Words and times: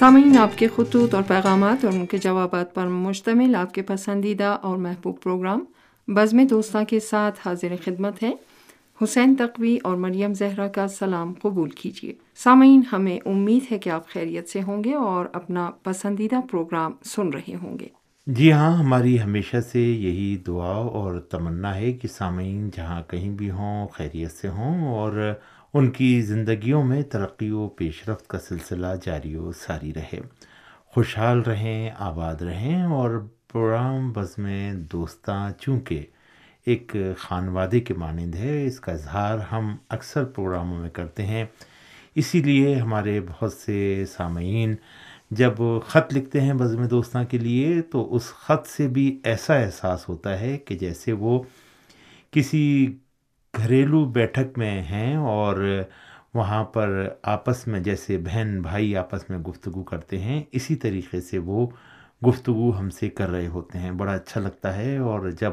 سامعین، 0.00 0.38
آپ 0.38 0.58
کے 0.58 0.66
خطوط 0.76 1.14
اور 1.14 1.22
پیغامات 1.26 1.84
اور 1.84 1.92
ان 1.92 2.06
کے 2.06 2.18
جوابات 2.18 2.74
پر 2.74 2.86
مشتمل 2.86 3.54
آپ 3.54 3.74
کے 3.74 3.82
پسندیدہ 3.82 4.56
اور 4.62 4.76
محبوب 4.76 5.20
پروگرام 5.22 5.64
بزم 6.08 6.46
دوستاں 6.50 6.84
کے 6.84 7.00
ساتھ 7.00 7.40
حاضر 7.44 7.74
خدمت 7.84 8.22
ہے 8.22 8.32
حسین 9.04 9.34
تقوی 9.34 9.78
اور 9.84 9.96
مریم 9.96 10.34
زہرا 10.34 10.68
کا 10.68 10.88
سلام 10.88 11.32
قبول 11.42 11.70
کیجیے۔ 11.70 12.14
سامعین، 12.36 12.82
ہمیں 12.92 13.18
امید 13.24 13.72
ہے 13.72 13.78
کہ 13.78 13.90
آپ 13.90 14.08
خیریت 14.08 14.48
سے 14.48 14.62
ہوں 14.62 14.84
گے 14.84 14.94
اور 14.94 15.26
اپنا 15.32 15.70
پسندیدہ 15.82 16.40
پروگرام 16.50 16.92
سن 17.04 17.28
رہے 17.28 17.54
ہوں 17.62 17.78
گے۔ 17.78 17.88
جی 18.26 18.52
ہاں 18.52 18.76
ہماری 18.76 19.20
ہمیشہ 19.20 19.56
سے 19.72 19.80
یہی 19.80 20.36
دعا 20.36 20.74
اور 20.74 21.18
تمنا 21.18 21.74
ہے 21.74 21.92
کہ 21.92 22.08
سامعین، 22.08 22.70
جہاں 22.76 23.02
کہیں 23.08 23.30
بھی 23.30 23.50
ہوں، 23.50 23.88
خیریت 23.88 24.32
سے 24.32 24.48
ہوں 24.48 24.88
اور 24.88 25.32
ان 25.74 25.90
کی 25.90 26.22
زندگیوں 26.22 26.84
میں 26.84 27.02
ترقی 27.02 27.50
و 27.50 27.68
پیش 27.68 28.08
رفت 28.08 28.28
کا 28.28 28.38
سلسلہ 28.38 28.86
جاری 29.02 29.36
و 29.36 29.52
ساری 29.52 29.94
رہے۔ 29.94 30.20
خوشحال 30.86 31.40
رہیں، 31.40 31.90
آباد 31.98 32.34
رہیں 32.34 32.82
اور 32.82 33.28
پروگرام 33.52 34.12
بز 34.12 34.38
میں 34.38 34.74
دوستاں، 34.74 35.50
چونکہ 35.60 36.06
ایک 36.66 36.96
خانوادے 37.18 37.80
کے 37.80 37.94
مانند 37.94 38.34
ہے، 38.34 38.66
اس 38.66 38.80
کا 38.80 38.92
اظہار 38.92 39.38
ہم 39.38 39.76
اکثر 39.88 40.24
پروگراموں 40.24 40.78
میں 40.78 40.90
کرتے 40.90 41.26
ہیں۔ 41.26 41.44
اسی 42.14 42.42
لیے 42.42 42.74
ہمارے 42.74 43.20
بہت 43.20 43.52
سے 43.52 44.04
سامعین 44.16 44.74
جب 45.30 45.52
خط 45.86 46.14
لکھتے 46.14 46.40
ہیں 46.40 46.54
بزم 46.54 46.84
دوستاں 46.84 47.24
کے 47.24 47.38
لیے، 47.38 47.82
تو 47.82 48.14
اس 48.14 48.24
خط 48.24 48.66
سے 48.66 48.88
بھی 48.88 49.20
ایسا 49.24 49.54
احساس 49.54 50.08
ہوتا 50.08 50.40
ہے 50.40 50.58
کہ 50.58 50.74
جیسے 50.78 51.12
وہ 51.12 51.42
کسی 52.30 52.96
گھریلو 53.54 54.04
بیٹھک 54.04 54.58
میں 54.58 54.82
ہیں 54.82 55.16
اور 55.16 55.56
وہاں 56.34 56.64
پر 56.64 57.08
آپس 57.22 57.66
میں 57.68 57.80
جیسے 57.80 58.18
بہن 58.18 58.60
بھائی 58.62 58.96
آپس 58.96 59.28
میں 59.30 59.38
گفتگو 59.38 59.82
کرتے 59.82 60.18
ہیں، 60.18 60.42
اسی 60.52 60.74
طریقے 60.76 61.20
سے 61.20 61.38
وہ 61.38 61.66
گفتگو 62.22 62.70
ہم 62.78 62.90
سے 62.90 63.08
کر 63.08 63.28
رہے 63.28 63.46
ہوتے 63.46 63.78
ہیں۔ 63.78 63.90
بڑا 63.90 64.12
اچھا 64.12 64.40
لگتا 64.40 64.76
ہے 64.76 64.96
اور 64.98 65.30
جب 65.30 65.52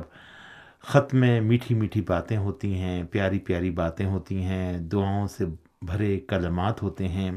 خط 0.81 1.13
میں 1.13 1.41
میٹھی 1.41 1.75
میٹھی 1.75 2.01
باتیں 2.01 2.37
ہوتی 2.37 2.73
ہیں، 2.73 3.03
پیاری 3.03 3.39
پیاری 3.39 3.69
باتیں 3.71 4.05
ہوتی 4.05 4.43
ہیں، 4.43 4.77
دعاؤں 4.77 5.27
سے 5.27 5.45
بھرے 5.81 6.19
کلمات 6.19 6.83
ہوتے 6.83 7.07
ہیں، 7.07 7.31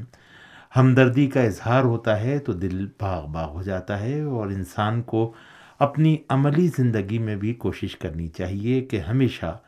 ہمدردی 0.76 1.26
کا 1.26 1.42
اظہار 1.42 1.84
ہوتا 1.84 2.20
ہے 2.20 2.38
تو 2.38 2.52
دل 2.52 2.86
باغ 3.00 3.26
باغ 3.26 3.50
ہو 3.50 3.62
جاتا 3.62 4.00
ہے 4.00 4.20
اور 4.20 4.46
انسان 4.48 5.02
کو 5.02 5.32
اپنی 5.78 6.16
عملی 6.28 6.68
زندگی 6.76 7.18
میں 7.18 7.36
بھی 7.36 7.54
کوشش 7.54 7.96
کرنی 7.96 8.28
چاہیے 8.28 8.80
کہ 8.80 9.00
ہمیشہ 9.00 9.58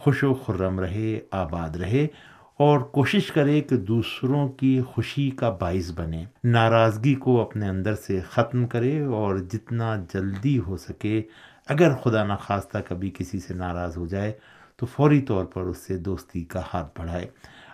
خوش 0.00 0.24
و 0.24 0.34
خرم 0.34 0.80
رہے، 0.80 1.20
آباد 1.30 1.76
رہے 1.76 2.06
اور 2.56 2.80
کوشش 2.80 3.32
کرے 3.32 3.60
کہ 3.60 3.76
دوسروں 3.76 4.48
کی 4.48 4.80
خوشی 4.80 5.30
کا 5.30 5.50
باعث 5.50 5.90
بنے۔ 5.90 6.24
ناراضگی 6.44 7.14
کو 7.14 7.40
اپنے 7.40 7.68
اندر 7.68 7.94
سے 7.94 8.20
ختم 8.20 8.66
کرے 8.66 9.00
اور 9.00 9.36
جتنا 9.36 9.96
جلدی 10.14 10.58
ہو 10.58 10.76
سکے، 10.76 11.22
اگر 11.68 11.94
خدا 11.94 12.24
نخواستہ 12.24 12.78
کبھی 12.88 13.10
کسی 13.10 13.40
سے 13.40 13.54
ناراض 13.54 13.96
ہو 13.96 14.06
جائے، 14.06 14.32
تو 14.76 14.86
فوری 14.86 15.20
طور 15.20 15.44
پر 15.44 15.62
اس 15.62 15.78
سے 15.78 15.96
دوستی 15.96 16.44
کا 16.44 16.60
ہاتھ 16.74 17.00
بڑھائے۔ 17.00 17.26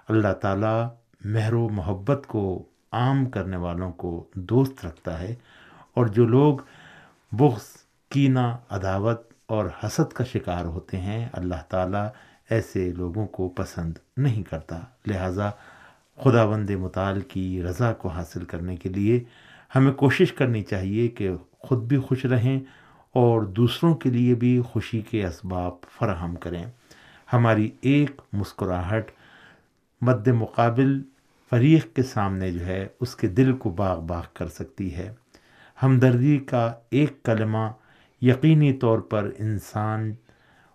اللہ 0.08 0.32
تعالیٰ 0.32 0.88
مہر 1.24 1.54
و 1.54 1.68
محبت 1.68 2.26
کو 2.26 2.62
عام 2.92 3.26
کرنے 3.26 3.56
والوں 3.56 3.92
کو 3.92 4.26
دوست 4.34 4.86
رکھتا 4.86 5.20
ہے 5.20 5.34
اور 5.94 6.06
جو 6.06 6.26
لوگ 6.26 6.58
بغض، 7.32 7.76
کینہ، 8.10 8.56
عداوت 8.70 9.35
اور 9.46 9.66
حسد 9.84 10.12
کا 10.12 10.24
شکار 10.24 10.64
ہوتے 10.64 10.96
ہیں، 10.96 11.28
اللہ 11.32 11.62
تعالیٰ 11.68 12.08
ایسے 12.50 12.92
لوگوں 12.92 13.26
کو 13.26 13.48
پسند 13.48 13.92
نہیں 14.16 14.42
کرتا۔ 14.42 14.80
لہٰذا 15.06 15.50
خدا 16.24 16.46
بند 16.46 16.70
مطال 16.70 17.20
کی 17.20 17.62
رضا 17.62 17.92
کو 17.92 18.08
حاصل 18.08 18.44
کرنے 18.44 18.76
کے 18.76 18.88
لیے 18.88 19.24
ہمیں 19.76 19.92
کوشش 19.92 20.32
کرنی 20.32 20.62
چاہیے 20.62 21.08
کہ 21.08 21.30
خود 21.58 21.82
بھی 21.82 21.96
خوش 21.96 22.24
رہیں 22.24 22.60
اور 23.12 23.42
دوسروں 23.42 23.94
کے 23.94 24.10
لیے 24.10 24.34
بھی 24.34 24.60
خوشی 24.60 25.00
کے 25.00 25.26
اسباب 25.26 25.72
فراہم 25.98 26.34
کریں۔ 26.34 26.64
ہماری 27.32 27.70
ایک 27.80 28.20
مسکراہٹ 28.32 29.10
مد 30.00 30.28
مقابل 30.28 31.02
فریق 31.50 31.96
کے 31.96 32.02
سامنے 32.02 32.52
جو 32.52 32.66
ہے، 32.66 32.86
اس 33.00 33.16
کے 33.16 33.26
دل 33.26 33.52
کو 33.52 33.70
باغ 33.70 34.00
باغ 34.00 34.22
کر 34.34 34.48
سکتی 34.48 34.96
ہے۔ 34.96 35.14
ہمدردی 35.82 36.38
کا 36.38 36.72
ایک 36.90 37.22
کلمہ 37.22 37.68
یقینی 38.20 38.72
طور 38.72 38.98
پر 38.98 39.30
انسان 39.38 40.14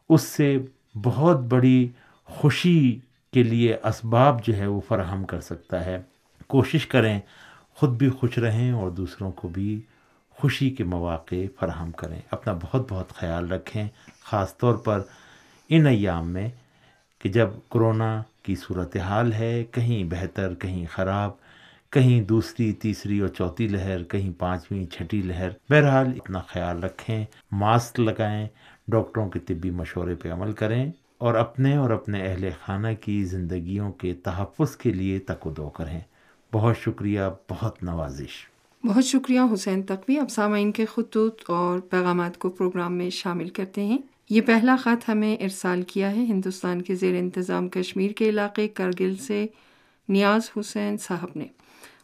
اس 0.09 0.21
سے 0.21 0.57
بہت 0.95 1.39
بڑی 1.39 1.89
خوشی 2.25 2.99
کے 3.33 3.43
لیے 3.43 3.75
اسباب 3.83 4.45
جو 4.45 4.57
ہے 4.57 4.67
وہ 4.67 4.81
فراہم 4.87 5.23
کر 5.23 5.41
سکتا 5.41 5.85
ہے۔ 5.85 6.01
کوشش 6.47 6.87
کریں 6.87 7.19
خود 7.75 7.89
بھی 7.89 8.09
خوش 8.09 8.37
رہیں 8.37 8.71
اور 8.71 8.89
دوسروں 8.89 9.31
کو 9.31 9.47
بھی 9.47 9.81
خوشی 10.29 10.69
کے 10.69 10.83
مواقع 10.83 11.35
فراہم 11.59 11.91
کریں۔ 11.91 12.21
اپنا 12.31 12.53
بہت 12.61 12.85
بہت 12.89 13.09
خیال 13.09 13.51
رکھیں۔ 13.51 13.87
خاص 14.23 14.57
طور 14.57 14.75
پر 14.75 15.01
ان 15.69 15.87
ایام 15.87 16.29
میں 16.31 16.49
کہ 17.19 17.29
جب 17.29 17.49
کرونا 17.71 18.23
کی 18.43 18.55
صورت 18.55 18.97
حال 18.97 19.33
ہے، 19.33 19.63
کہیں 19.71 20.03
بہتر، 20.03 20.53
کہیں 20.53 20.85
خراب 20.91 21.31
کہیں 21.91 22.21
دوسری، 22.21 22.73
تیسری 22.73 23.19
اور 23.19 23.27
چوتھی 23.27 23.67
لہر، 23.67 24.03
کہیں 24.03 24.39
پانچویں، 24.39 24.85
چھٹی 24.85 25.21
لہر۔ 25.21 25.49
بہرحال 25.69 26.07
اتنا 26.07 26.39
خیال 26.39 26.83
رکھیں، 26.83 27.25
ماسک 27.51 27.99
لگائیں، 27.99 28.47
ڈاکٹروں 28.87 29.29
کے 29.29 29.39
طبی 29.39 29.69
مشورے 29.69 30.15
پہ 30.15 30.31
عمل 30.31 30.51
کریں 30.51 30.91
اور 31.17 31.33
اپنے 31.33 31.75
اور 31.75 31.89
اپنے 31.89 32.27
اہل 32.27 32.49
خانہ 32.65 32.87
کی 33.01 33.23
زندگیوں 33.23 33.91
کے 33.91 34.13
تحفظ 34.13 34.77
کے 34.77 34.91
لیے 34.91 35.19
تک 35.19 35.47
و 35.47 35.51
دو 35.51 35.69
کریں۔ 35.69 35.99
بہت 36.53 36.77
شکریہ، 36.77 37.21
بہت 37.49 37.83
نوازش۔ 37.83 38.47
بہت 38.83 39.05
شکریہ 39.05 39.39
حسین 39.53 39.83
تقوی۔ 39.83 40.17
اب 40.17 40.31
سامعین 40.31 40.71
کے 40.71 40.85
خطوط 40.85 41.41
اور 41.47 41.79
پیغامات 41.79 42.37
کو 42.37 42.49
پروگرام 42.49 42.93
میں 42.93 43.09
شامل 43.09 43.49
کرتے 43.49 43.85
ہیں۔ 43.85 43.97
یہ 44.29 44.41
پہلا 44.41 44.75
خط 44.79 45.09
ہمیں 45.09 45.35
ارسال 45.35 45.81
کیا 45.81 46.11
ہے۔ 46.11 46.25
ہندوستان 46.25 46.81
کے 46.81 46.95
زیر 46.95 47.15
انتظام 47.15 47.69
کشمیر 47.69 48.11
کے 48.11 48.29
علاقے 48.29 48.67
کرگل 48.67 49.15
سے 49.15 49.45
نیاز 50.09 50.41
حسین 50.59 50.97
صاحب 50.97 51.29
نے۔ 51.35 51.47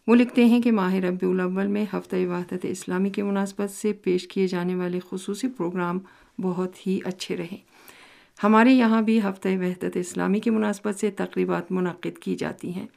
وہ 0.08 0.16
لکھتے 0.16 0.46
ہیں 0.46 0.62
کہ 0.62 0.72
ماہ 0.72 0.94
ربیع 0.96 1.30
الاول 1.30 1.68
میں 1.68 1.86
ہفتہ 1.94 2.16
وحدت 2.16 2.66
اسلامی 2.70 3.10
کے 3.10 3.24
مناسبت 3.24 3.72
سے 3.72 3.94
پیش 3.94 4.28
کیے 4.28 4.48
جانے 4.48 4.76
والے 4.76 5.00
خصوصی 5.10 5.48
پروگرام 5.48 6.00
بہت 6.42 6.88
ہی 6.88 7.00
اچھے 7.06 7.38
رہے۔ 7.38 7.58
ہمارے 8.44 8.70
یہاں 8.70 9.02
بھی 9.02 9.20
ہفتہ 9.20 9.48
وحدت 9.48 9.98
اسلامی 9.98 10.40
کی 10.40 10.50
مناسبت 10.50 11.00
سے 11.00 11.12
تقریبات 11.12 11.72
منعقد 11.72 12.20
کی 12.20 12.36
جاتی 12.36 12.74
ہیں 12.74 12.88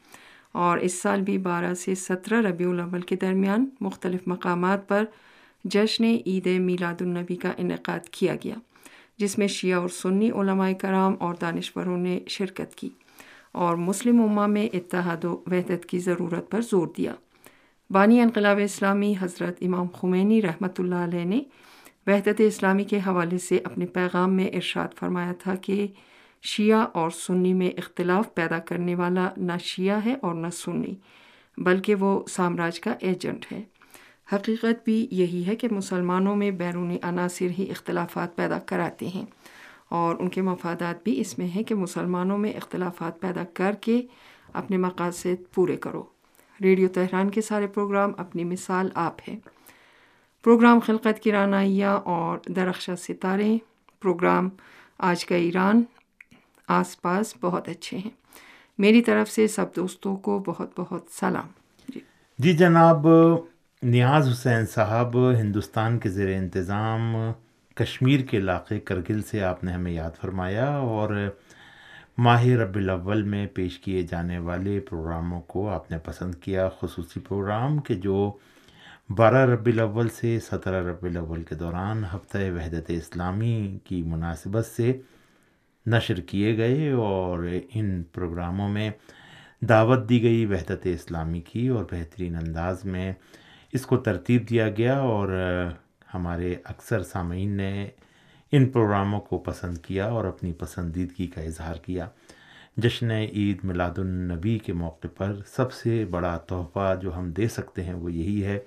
اور 0.53 0.79
اس 0.79 1.03
سال 1.03 1.21
بھی 1.21 1.39
بارہ 1.39 1.75
سے 1.75 1.95
سترہ 1.95 2.41
ربیع 2.41 2.69
الاول 2.69 3.01
کے 3.01 3.17
درمیان 3.17 3.67
مختلف 3.81 4.21
مقامات 4.27 4.89
پر 4.89 5.05
جشن 5.65 6.05
عید 6.05 6.47
میلاد 6.47 7.03
النبی 7.03 7.37
کا 7.37 7.53
انعقاد 7.59 8.09
کیا 8.09 8.35
گیا، 8.35 8.55
جس 9.19 9.39
میں 9.39 9.47
شیعہ 9.47 9.79
اور 9.79 9.89
سنی 9.89 10.31
علماء 10.31 10.73
کرام 10.73 11.15
اور 11.21 11.35
دانشوروں 11.41 11.99
نے 11.99 12.21
شرکت 12.27 12.75
کی۔ 12.75 12.89
اور 13.53 13.77
مسلم 13.77 14.23
امہ 14.23 14.47
میں 14.47 14.69
اتحاد 14.73 15.25
و 15.25 15.37
وحدت 15.47 15.87
کی 15.87 15.99
ضرورت 15.99 16.51
پر 16.51 16.61
زور 16.61 16.87
دیا۔ 16.97 17.15
بانی 17.91 18.21
انقلاب 18.21 18.59
اسلامی 18.65 19.15
حضرت 19.21 19.59
امام 19.61 19.87
خمینی 19.89 20.43
رحمۃ 20.43 20.77
اللہ 20.79 20.95
علیہ 20.95 21.25
نے 21.25 21.41
وحدت 22.07 22.41
اسلامی 22.47 22.85
کے 22.85 22.99
حوالے 22.99 23.39
سے 23.39 23.59
اپنے 23.65 23.87
پیغام 23.87 24.35
میں 24.35 24.49
ارشاد 24.49 24.89
فرمایا 24.99 25.33
تھا 25.33 25.55
کہ 25.55 25.87
شیعہ 26.43 26.87
اور 26.93 27.11
سنی 27.11 27.53
میں 27.53 27.71
اختلاف 27.71 28.35
پیدا 28.35 28.59
کرنے 28.59 28.95
والا 28.95 29.29
نہ 29.37 29.53
شیعہ 29.61 30.01
ہے 30.05 30.15
اور 30.23 30.35
نہ 30.35 30.51
سنی، 30.53 30.95
بلکہ 31.59 31.95
وہ 31.95 32.23
سامراج 32.29 32.81
کا 32.81 32.95
ایجنٹ 33.01 33.53
ہے۔ 33.53 33.63
حقیقت 34.33 34.85
بھی 34.85 35.09
یہی 35.11 35.47
ہے 35.47 35.57
کہ 35.57 35.69
مسلمانوں 35.71 36.37
میں 36.37 36.51
بیرونی 36.51 36.99
عناصر 37.03 37.49
ہی 37.59 37.71
اختلافات 37.71 38.37
پیدا 38.37 38.59
کراتے 38.59 39.09
ہیں۔ 39.09 39.25
اور 39.91 40.17
ان 40.19 40.29
کے 40.29 40.43
مفادات 40.43 41.05
بھی 41.05 41.21
اس 41.21 41.39
میں 41.39 41.47
ہیں 41.47 41.63
کہ 41.63 41.75
مسلمانوں 41.75 42.39
میں 42.39 42.53
اختلافات 42.53 43.21
پیدا 43.21 43.43
کر 43.55 43.75
کے 43.81 44.03
اپنے 44.53 44.77
مقاصد 44.77 45.55
پورے 45.55 45.77
کرو۔ 45.77 46.03
ریڈیو 46.63 46.89
تہران 46.89 47.31
کے 47.31 47.41
سارے 47.41 47.67
پروگرام 47.67 48.13
اپنی 48.17 48.45
مثال 48.45 48.89
آپ 48.95 49.17
ہے 49.29 49.37
پروگرام 50.45 50.81
خلقت 50.81 51.23
کی 51.23 51.33
رانائیہ 51.33 51.87
اور 51.87 52.39
درخشہ 52.47 52.93
ستارے 52.99 53.59
پروگرام 54.01 54.49
آج 54.99 55.25
کا 55.25 55.37
ایران 55.37 55.83
آس 56.69 57.03
پاس 57.03 57.35
بہت 57.41 57.69
اچھے 57.69 57.99
ہیں۔ 57.99 58.11
میری 58.79 59.03
طرف 59.03 59.31
سے 59.31 59.47
سب 59.47 59.67
دوستوں 59.77 60.17
کو 60.17 60.43
بہت 60.47 60.71
بہت 60.77 61.05
سلام۔ 61.21 61.47
جی۔ 61.89 62.01
جی 62.39 62.53
جناب 62.53 63.07
نیاز 63.83 64.29
حسین 64.29 64.67
صاحب، 64.67 65.17
ہندوستان 65.17 65.99
کے 65.99 66.09
زیر 66.09 66.37
انتظام 66.37 67.17
کشمیر 67.81 68.21
کے 68.21 68.37
علاقے 68.37 68.81
کرگل 68.81 69.23
سے 69.23 69.43
آپ 69.43 69.65
نے 69.65 69.73
ہمیں 69.73 69.93
یاد 69.93 70.11
فرمایا 70.21 70.67
اور 70.67 71.31
ماہ 72.19 72.45
رب 72.45 72.77
الاول 72.77 73.23
میں 73.23 73.47
پیش 73.47 73.79
کیے 73.79 74.03
جانے 74.03 74.39
والے 74.39 74.81
پروگراموں 74.81 75.41
کو 75.43 75.69
آپ 75.69 75.91
نے 75.91 75.99
پسند 75.99 76.35
کیا، 76.35 76.69
خصوصی 76.69 77.21
پروگرام 77.21 77.79
کہ 77.79 77.95
جو 77.95 78.33
بارہ 79.11 79.47
رب 79.51 79.67
الاول 79.67 80.09
سے 80.09 80.39
سترہ 80.41 80.87
رب 80.87 81.05
الاول 81.05 81.43
کے 81.43 81.55
دوران 81.55 82.05
ہفتہ 82.05 82.39
وحدت 82.39 82.91
اسلامی 82.91 83.79
کی 83.85 84.03
مناسبت 84.03 84.67
سے 84.67 85.01
نشر 85.87 86.21
کیے 86.21 86.57
گئے 86.57 86.91
اور 86.91 87.49
ان 87.75 88.03
پروگراموں 88.03 88.69
میں 88.69 88.91
دعوت 89.61 90.09
دی 90.09 90.23
گئی 90.23 90.47
وحدت 90.47 90.87
اسلامی 90.87 91.41
کی 91.41 91.69
اور 91.69 91.85
بہترین 91.91 92.37
انداز 92.37 92.85
میں 92.85 93.13
اس 93.73 93.87
کو 93.87 93.97
ترتیب 93.97 94.51
دیا 94.51 94.69
گیا 94.69 94.99
اور 94.99 95.29
ہمارے 96.15 96.55
اکثر 96.65 97.03
سامعین 97.03 97.51
نے 97.51 97.89
ان 98.53 98.69
پروگراموں 98.69 99.21
کو 99.21 99.39
پسند 99.39 99.79
کیا 99.79 100.07
اور 100.07 100.25
اپنی 100.25 100.53
پسندیدگی 100.53 101.27
کا 101.27 101.41
اظہار 101.41 101.75
کیا۔ 101.75 102.09
جشن 102.77 103.11
عید 103.11 103.65
میلاد 103.65 103.99
النبی 103.99 104.59
کے 104.59 104.73
موقع 104.73 105.09
پر 105.17 105.33
سب 105.47 105.73
سے 105.73 106.05
بڑا 106.05 106.37
تحفہ 106.37 106.95
جو 107.03 107.17
ہم 107.17 107.31
دے 107.31 107.49
سکتے 107.49 107.85
ہیں 107.85 107.95
وہ 107.95 108.13
یہی 108.13 108.45
ہے 108.45 108.59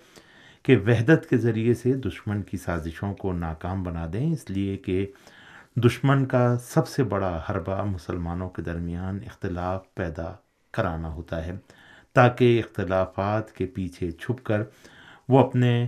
کہ 0.64 0.78
وحدت 0.78 1.30
کے 1.30 1.38
ذریعے 1.38 1.74
سے 1.74 1.94
دشمن 1.94 2.42
کی 2.42 2.58
سازشوں 2.58 3.14
کو 3.14 3.34
ناکام 3.34 3.84
بنا 3.84 4.08
دیں۔ 4.14 4.34
اس 4.34 4.50
لیے 4.50 4.78
کہ 4.78 5.06
دشمن 5.76 6.26
کا 6.26 6.58
سب 6.58 6.88
سے 6.88 7.04
بڑا 7.04 7.42
حربہ 7.50 7.84
مسلمانوں 7.84 8.50
کے 8.50 8.62
درمیان 8.62 9.20
اختلاف 9.26 9.94
پیدا 9.96 10.34
کرانا 10.72 11.14
ہوتا 11.14 11.46
ہے، 11.46 11.52
تاکہ 12.14 12.62
اختلافات 12.66 13.52
کے 13.52 13.66
پیچھے 13.66 14.12
چھپ 14.12 14.46
کر 14.46 14.62
وہ 15.30 15.40
اپنے 15.40 15.88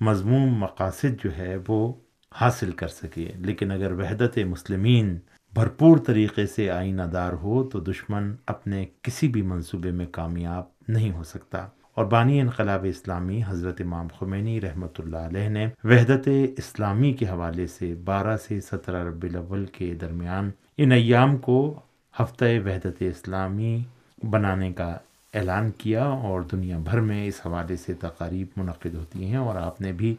مضموم 0.00 0.58
مقاصد 0.58 1.24
جو 1.24 1.36
ہے 1.38 1.56
وہ 1.68 1.92
حاصل 2.40 2.70
کر 2.72 2.88
سکے۔ 2.88 3.32
لیکن 3.34 3.70
اگر 3.70 3.92
وحدت 3.92 4.38
مسلمین 4.38 5.18
بھرپور 5.54 5.98
طریقے 5.98 6.46
سے 6.46 6.70
آئینہ 6.70 7.02
دار 7.02 7.32
ہو، 7.32 7.64
تو 7.64 7.80
دشمن 7.80 8.34
اپنے 8.46 8.86
کسی 9.02 9.28
بھی 9.28 9.42
منصوبے 9.42 9.90
میں 9.90 10.06
کامیاب 10.06 10.64
نہیں 10.88 11.12
ہو 11.12 11.22
سکتا۔ 11.22 11.68
اور 11.94 12.04
بانی 12.04 12.40
انقلاب 12.40 12.86
اسلامی، 12.88 13.42
حضرت 13.48 13.80
امام 13.80 14.08
خمینی 14.18 14.60
رحمۃ 14.60 14.94
اللہ 14.98 15.16
علیہ 15.16 15.48
نے 15.48 15.66
وحدت 15.84 16.28
اسلامی 16.56 17.12
کے 17.12 17.26
حوالے 17.26 17.66
سے 17.66 17.94
بارہ 17.94 18.36
سے 18.36 18.60
سترہ 18.60 19.08
رب 19.08 19.22
الاول 19.22 19.66
کے 19.66 19.94
درمیان 19.94 20.50
ان 20.76 20.92
ایام 20.92 21.36
کو 21.36 21.80
ہفتہ 22.20 22.44
وحدت 22.44 22.96
اسلامی 23.00 23.82
بنانے 24.30 24.72
کا 24.72 24.98
اعلان 25.34 25.70
کیا 25.70 26.04
اور 26.04 26.40
دنیا 26.40 26.78
بھر 26.78 27.00
میں 27.00 27.26
اس 27.26 27.40
حوالے 27.46 27.76
سے 27.76 27.94
تقاریب 27.94 28.46
منعقد 28.56 28.94
ہوتی 28.94 29.24
ہیں 29.24 29.36
اور 29.36 29.56
آپ 29.56 29.80
نے 29.80 29.92
بھی 29.92 30.14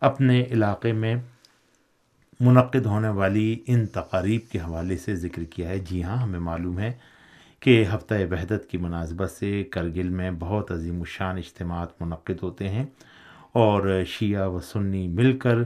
اپنے 0.00 0.44
علاقے 0.50 0.92
میں 0.92 1.14
منعقد 2.40 2.86
ہونے 2.86 3.08
والی 3.08 3.56
ان 3.66 3.86
تقاریب 3.86 4.40
کے 4.52 4.58
حوالے 4.58 4.96
سے 4.96 5.16
ذکر 5.16 5.44
کیا 5.44 5.68
ہے۔ 5.68 5.78
جی 5.78 6.02
ہاں 6.04 6.16
ہمیں 6.16 6.38
معلوم 6.38 6.78
ہے 6.78 6.92
کہ 7.60 7.84
ہفتہ 7.94 8.14
وحدت 8.30 8.68
کی 8.70 8.78
مناسبت 8.78 9.30
سے 9.30 9.64
کرگل 9.64 10.08
میں 10.08 10.30
بہت 10.38 10.72
عظیم 10.72 11.00
الشان 11.00 11.36
اجتماعات 11.36 12.02
منعقد 12.02 12.42
ہوتے 12.42 12.68
ہیں 12.68 12.84
اور 13.52 14.02
شیعہ 14.06 14.48
و 14.48 14.60
سنی 14.60 15.08
مل 15.08 15.38
کر 15.38 15.58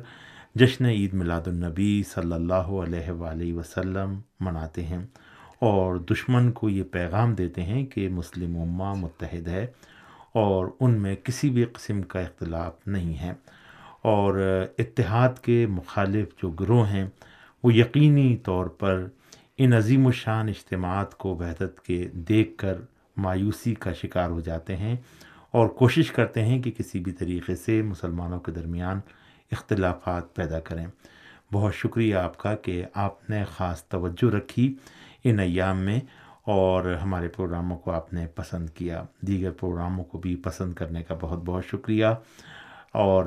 جشن 0.55 0.85
عید 0.87 1.15
میلاد 1.15 1.47
النبی 1.47 2.03
صلی 2.15 2.33
اللہ 2.33 2.71
علیہ 2.85 3.11
وآلہ 3.11 3.53
وسلم 3.53 4.19
مناتے 4.41 4.83
ہیں۔ 4.83 5.07
اور 5.63 5.97
دشمن 5.97 6.53
کو 6.53 6.69
یہ 6.69 6.83
پیغام 6.83 7.35
دیتے 7.35 7.63
ہیں 7.63 7.87
کہ 7.87 8.09
مسلم 8.09 8.57
امہ 8.59 8.95
متحد 8.95 9.49
ہے 9.49 9.67
اور 10.35 10.67
ان 10.81 11.03
میں 11.03 11.17
کسی 11.17 11.51
بھی 11.51 11.65
قسم 11.65 12.03
کا 12.03 12.21
اختلاف 12.21 12.87
نہیں 12.87 13.19
ہے 13.19 13.33
اور 14.03 14.39
اتحاد 14.79 15.29
کے 15.43 15.67
مخالف 15.67 16.29
جو 16.43 16.51
گروہ 16.51 16.89
ہیں، 16.89 17.07
وہ 17.63 17.75
یقینی 17.75 18.37
طور 18.37 18.67
پر 18.67 19.07
ان 19.59 19.73
عظیم 19.73 20.07
الشان 20.07 20.49
اجتماعات 20.49 21.15
کو 21.15 21.37
وحدت 21.37 21.81
کے 21.81 22.09
دیکھ 22.13 22.59
کر 22.59 22.75
مایوسی 23.17 23.75
کا 23.75 23.93
شکار 23.93 24.31
ہو 24.31 24.41
جاتے 24.41 24.77
ہیں 24.77 24.97
اور 25.51 25.69
کوشش 25.69 26.13
کرتے 26.13 26.45
ہیں 26.45 26.63
کہ 26.63 26.71
کسی 26.71 27.01
بھی 27.01 27.13
طریقے 27.13 27.57
سے 27.57 27.83
مسلمانوں 27.83 28.41
کے 28.41 28.53
درمیان 28.53 29.01
اختلافات 29.53 30.35
پیدا 30.35 30.61
کریں۔ 30.61 30.87
بہت 31.53 31.75
شکریہ 31.75 32.15
آپ 32.15 32.39
کا 32.39 32.55
کہ 32.55 32.85
آپ 32.95 33.31
نے 33.31 33.45
خاص 33.57 33.85
توجہ 33.85 34.35
رکھی 34.35 34.75
ان 35.25 35.39
ایام 35.39 35.79
میں 35.79 36.01
اور 36.43 36.95
ہمارے 36.95 37.29
پروگراموں 37.29 37.79
کو 37.79 37.91
آپ 37.91 38.13
نے 38.13 38.27
پسند 38.27 38.71
کیا، 38.71 39.05
دیگر 39.21 39.51
پروگراموں 39.51 40.05
کو 40.05 40.19
بھی 40.19 40.37
پسند 40.37 40.75
کرنے 40.75 41.03
کا 41.03 41.15
بہت 41.21 41.43
بہت 41.45 41.65
شکریہ۔ 41.67 42.07
اور 42.93 43.25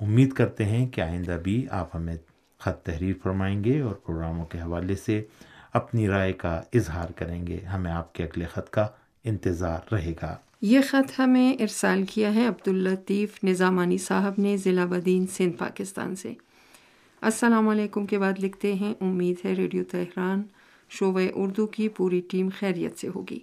امید 0.00 0.32
کرتے 0.32 0.64
ہیں 0.64 0.88
کہ 0.88 1.00
آئندہ 1.00 1.38
بھی 1.44 1.66
آپ 1.70 1.96
ہمیں 1.96 2.16
خط 2.58 2.82
تحریر 2.82 3.14
فرمائیں 3.22 3.64
گے 3.64 3.80
اور 3.80 3.94
پروگراموں 3.94 4.46
کے 4.46 4.58
حوالے 4.58 4.96
سے 4.96 5.24
اپنی 5.72 6.08
رائے 6.08 6.32
کا 6.32 6.62
اظہار 6.74 7.08
کریں 7.16 7.46
گے۔ 7.46 7.60
ہمیں 7.60 7.92
آپ 7.92 8.12
کے 8.12 8.24
اگلے 8.24 8.44
خط 8.44 8.70
کا 8.70 8.86
انتظار 9.24 9.94
رہے 9.94 10.12
گا۔ 10.22 10.36
یہ 10.60 10.80
خط 10.88 11.20
ہمیں 11.20 11.52
ارسال 11.52 12.04
کیا 12.04 12.34
ہے 12.34 12.46
عبداللطیف 12.46 13.44
نظامانی 13.44 13.98
صاحب 13.98 14.32
نے 14.38 14.56
ضلع 14.56 14.84
بدین 14.84 15.26
سندھ، 15.26 15.56
پاکستان 15.56 16.16
سے۔ 16.16 16.34
السلام 17.20 17.68
علیکم 17.68 18.06
کے 18.06 18.18
بعد 18.18 18.32
لکھتے 18.38 18.74
ہیں، 18.74 18.94
امید 19.00 19.44
ہے 19.44 19.52
ریڈیو 19.52 19.84
تہران 19.84 20.42
شعبۂ 20.88 21.22
اردو 21.34 21.66
کی 21.66 21.88
پوری 21.88 22.20
ٹیم 22.30 22.48
خیریت 22.58 22.98
سے 22.98 23.08
ہوگی۔ 23.14 23.38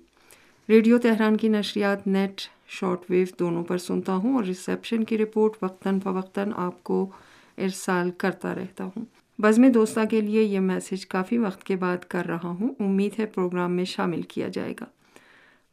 ریڈیو 0.69 0.97
تہران 0.97 1.37
کی 1.37 1.47
نشریات 1.47 2.07
نیٹ، 2.07 2.41
شارٹ 2.67 2.99
ویو 3.09 3.25
دونوں 3.39 3.63
پر 3.63 3.77
سنتا 3.77 4.15
ہوں 4.15 4.35
اور 4.35 4.43
ریسیپشن 4.43 5.03
کی 5.03 5.17
رپورٹ 5.17 5.53
وقتاً 5.61 5.99
فوقتاً 5.99 6.51
آپ 6.55 6.83
کو 6.83 7.09
ارسال 7.57 8.11
کرتا 8.11 8.55
رہتا 8.55 8.83
ہوں۔ 8.83 9.05
بزم 9.41 9.71
دوستہ 9.71 9.99
کے 10.09 10.21
لیے 10.21 10.43
یہ 10.43 10.59
میسج 10.59 11.05
کافی 11.05 11.37
وقت 11.37 11.63
کے 11.63 11.75
بعد 11.75 11.97
کر 11.97 12.25
رہا 12.25 12.47
ہوں۔ 12.47 12.69
امید 12.79 13.19
ہے 13.19 13.25
پروگرام 13.25 13.71
میں 13.71 13.85
شامل 13.85 14.21
کیا 14.21 14.47
جائے 14.47 14.73
گا۔ 14.81 14.85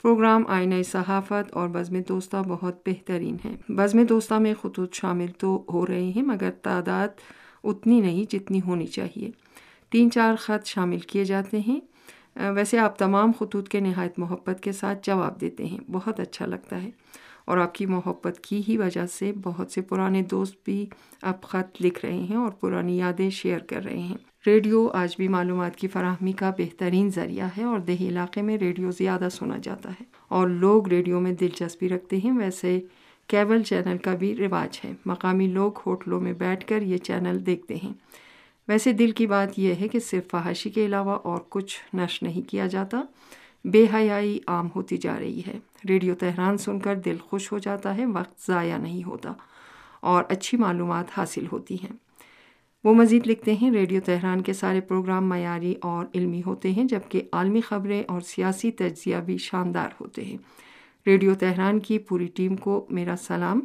پروگرام 0.02 0.46
آئینہ 0.49 0.82
صحافت 0.82 1.52
اور 1.52 1.69
بزم 1.69 2.00
دوستہ 2.08 2.37
بہت 2.49 2.76
بہترین 2.87 3.37
ہے 3.44 3.56
بزم 3.69 4.02
دوستہ 4.02 4.34
میں 4.34 4.55
خطوط 4.62 4.94
شامل 4.94 5.26
تو 5.38 5.64
ہو 5.72 5.87
رہے 5.87 6.05
ہیں، 6.05 6.22
مگر 6.22 6.50
تعداد 6.50 7.08
اتنی 7.64 8.00
نہیں 8.00 8.32
جتنی 8.32 8.61
ہونی 8.67 8.87
چاہیے۔ 8.87 9.31
تین 9.91 10.11
چار 10.11 10.35
خط 10.37 10.67
شامل 10.67 10.99
کیے 10.99 11.25
جاتے 11.25 11.61
ہیں۔ 11.61 11.81
ویسے 12.51 12.79
آپ 12.79 12.99
تمام 12.99 13.33
خطوط 13.41 13.69
کے 13.69 13.81
نہایت 13.81 14.19
محبت 14.19 14.61
کے 14.63 14.73
ساتھ 14.73 14.99
جواب 15.03 15.41
دیتے 15.41 15.67
ہیں۔ 15.67 15.79
بہت 15.91 16.21
اچھا 16.21 16.47
لگتا 16.47 16.83
ہے۔ 16.83 16.91
اور 17.45 17.59
آپ 17.59 17.75
کی 17.75 17.87
محبت 17.87 18.41
کی 18.41 18.63
ہی 18.69 18.77
وجہ 18.77 19.07
سے 19.07 19.33
بہت 19.43 19.71
سے 19.71 19.81
پرانے 19.81 20.23
دوست 20.23 20.65
بھی 20.65 20.87
اب 21.23 21.43
خط 21.43 21.83
لکھ 21.83 22.05
رہے 22.05 22.15
ہیں 22.15 22.37
اور 22.37 22.51
پرانی 22.51 22.99
یادیں 22.99 23.31
شیئر 23.31 23.59
کر 23.59 23.85
رہے 23.85 23.99
ہیں۔ 23.99 24.17
ریڈیو 24.47 24.89
آج 24.93 25.17
بھی 25.17 25.29
معلومات 25.29 25.77
کی 25.77 25.89
فراہمی 25.89 26.33
کا 26.33 26.51
بہترین 26.59 27.11
ذریعہ 27.11 27.49
ہے 27.59 27.65
اور 27.65 27.79
دیہی 27.79 28.09
علاقے 28.09 28.43
میں 28.43 28.59
ریڈیو 28.59 28.91
زیادہ 28.91 29.29
سنا 29.33 29.57
جاتا 29.63 29.91
ہے۔ 29.91 30.05
اور 30.29 30.49
لوگ 30.49 30.89
ریڈیو 30.89 31.20
میں 31.20 31.32
دلچسپی 31.32 31.89
رکھتے 31.89 32.17
ہیں۔ 32.17 32.39
ویسے 32.39 32.81
کیبل 33.27 33.63
چینل 33.63 33.99
کا 33.99 34.15
بھی 34.15 34.37
رواج 34.37 34.81
ہے۔ 34.85 34.93
مقامی 35.06 35.47
لوگ 35.47 35.73
ہوٹلوں 35.87 36.20
میں 36.20 36.32
بیٹھ 36.32 36.67
کر 36.67 36.82
یہ 36.82 36.97
چینل 36.97 37.47
دیکھتے 37.47 37.77
ہیں۔ 37.77 37.93
ویسے 38.70 38.93
دل 38.93 39.10
کی 39.10 39.27
بات 39.27 39.58
یہ 39.58 39.74
ہے 39.81 39.89
کہ 39.89 39.98
صرف 39.98 40.31
فحاشی 40.31 40.70
کے 40.70 40.86
علاوہ 40.86 41.12
اور 41.12 41.39
کچھ 41.48 41.96
نش 41.96 42.22
نہیں 42.22 42.50
کیا 42.50 42.67
جاتا، 42.67 43.03
بے 43.65 43.86
حیائی 43.94 44.39
عام 44.46 44.69
ہوتی 44.77 44.96
جا 44.96 45.19
رہی 45.19 45.41
ہے۔ 45.46 45.58
ریڈیو 45.89 46.15
تہران 46.15 46.58
سن 46.58 46.81
کر 46.81 46.96
دل 46.96 47.17
خوش 47.19 47.53
ہو 47.53 47.58
جاتا 47.58 47.96
ہے، 47.96 48.06
وقت 48.06 48.46
ضائع 48.46 48.79
نہیں 48.79 49.05
ہوتا 49.05 49.32
اور 50.00 50.24
اچھی 50.29 50.58
معلومات 50.58 51.05
حاصل 51.17 51.44
ہوتی 51.53 51.74
ہیں۔ 51.74 51.93
وہ 52.84 52.94
مزید 52.94 53.27
لکھتے 53.27 53.55
ہیں، 53.55 53.70
ریڈیو 53.70 54.00
تہران 54.05 54.41
کے 54.41 54.53
سارے 54.53 54.81
پروگرام 54.81 55.29
معیاری 55.29 55.74
اور 55.82 56.06
علمی 56.15 56.43
ہوتے 56.46 56.70
ہیں، 56.70 56.84
جبکہ 56.84 57.22
عالمی 57.32 57.60
خبریں 57.60 58.03
اور 58.08 58.20
سیاسی 58.20 58.70
تجزیہ 58.70 59.17
بھی 59.17 59.39
شاندار 59.39 59.89
ہوتے 60.00 60.24
ہیں۔ 60.24 60.36
ریڈیو 61.06 61.34
تہران 61.34 61.81
کی 61.81 61.98
پوری 61.98 62.27
ٹیم 62.27 62.56
کو 62.56 62.86
میرا 62.91 63.15
سلام۔ 63.17 63.60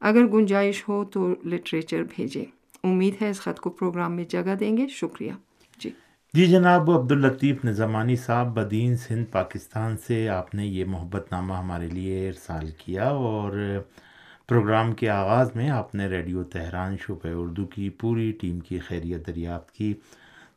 اگر 0.00 0.26
گنجائش 0.26 0.88
ہو 0.88 1.04
تو 1.04 1.34
لٹریچر 1.44 2.02
بھیجیں۔ 2.16 2.55
امید 2.86 3.22
ہے 3.22 3.30
اس 3.30 3.40
خط 3.40 3.60
کو 3.60 3.70
پروگرام 3.70 4.16
میں 4.16 4.24
جگہ 4.24 4.54
دیں 4.54 4.76
گے۔ 4.76 4.86
شکریہ۔ 4.88 5.32
جی۔ 5.78 5.90
جی 6.34 6.46
جناب، 6.46 6.90
عبداللطیف 6.90 7.64
نظامانی 7.64 8.16
صاحب، 8.16 8.46
بدین 8.46 8.96
سندھ، 8.96 9.32
پاکستان 9.32 9.96
سے 9.96 10.28
آپ 10.28 10.54
نے 10.54 10.66
یہ 10.66 10.84
محبت 10.84 11.32
نامہ 11.32 11.54
ہمارے 11.54 11.88
لیے 11.88 12.28
ارسال 12.28 12.70
کیا 12.78 13.08
اور 13.08 13.82
پروگرام 14.48 14.92
کے 14.92 15.08
آغاز 15.08 15.56
میں 15.56 15.70
آپ 15.70 15.94
نے 15.94 16.06
ریڈیو 16.06 16.42
تہران، 16.42 16.96
شعبہ 17.00 17.28
اردو 17.34 17.66
کی 17.66 17.90
پوری 17.90 18.32
ٹیم 18.32 18.60
کی 18.60 18.78
خیریت 18.78 19.26
دریافت 19.26 19.72
کی۔ 19.72 19.94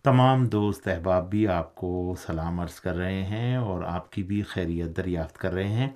تمام 0.03 0.45
دوست 0.45 0.87
احباب 0.87 1.29
بھی 1.29 1.47
آپ 1.47 1.75
کو 1.75 2.15
سلام 2.27 2.59
عرض 2.59 2.73
کر 2.73 2.95
رہے 2.95 3.23
ہیں 3.23 3.55
اور 3.55 3.83
آپ 3.83 4.11
کی 4.11 4.23
بھی 4.23 4.41
خیریت 4.41 4.97
دریافت 4.97 5.37
کر 5.37 5.53
رہے 5.53 5.67
ہیں۔ 5.67 5.89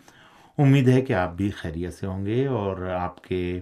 امید 0.57 0.87
ہے 0.87 1.01
کہ 1.01 1.13
آپ 1.13 1.33
بھی 1.33 1.49
خیریت 1.49 1.93
سے 1.93 2.07
ہوں 2.07 2.25
گے 2.25 2.47
اور 2.47 2.81
آپ 2.81 3.23
کے 3.23 3.59